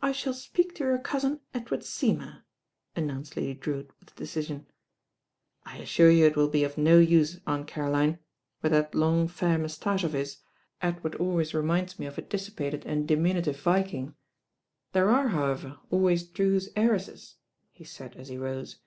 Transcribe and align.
"I 0.00 0.12
shall 0.12 0.32
speak 0.32 0.74
to 0.76 0.84
your 0.84 0.96
cousin 0.98 1.40
Edward 1.52 1.84
Seymour," 1.84 2.44
announced 2.96 3.36
Lady 3.36 3.52
Drewitt 3.52 3.90
with 4.00 4.14
decision. 4.16 4.64
"I 5.66 5.76
assure 5.80 6.10
you 6.10 6.24
it 6.24 6.34
will 6.34 6.48
be 6.48 6.64
of 6.64 6.78
no 6.78 6.98
use, 6.98 7.40
Aunt 7.46 7.66
Caroline. 7.66 8.20
With 8.62 8.72
that 8.72 8.94
long 8.94 9.28
fair 9.28 9.58
moustache 9.58 10.02
of 10.02 10.14
his, 10.14 10.38
Edward 10.80 11.16
al 11.20 11.26
ways 11.32 11.52
reminds 11.52 11.98
me 11.98 12.06
of 12.06 12.16
a 12.16 12.22
dissipated 12.22 12.86
and 12.86 13.06
diminutive 13.06 13.56
LADY 13.66 13.82
DREWITT 13.90 14.08
SPEAKS 14.08 14.16
HER 14.94 15.04
MIND 15.04 15.12
107 15.12 15.12
Viking. 15.12 15.12
There 15.12 15.12
«re, 15.12 15.28
however, 15.74 15.80
always 15.90 16.26
Drew's 16.26 16.70
heir 16.74 16.94
esses," 16.94 17.34
he 17.70 17.84
said 17.84 18.16
as 18.16 18.28
he 18.28 18.38
rose. 18.38 18.78